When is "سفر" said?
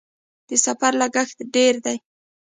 0.65-0.91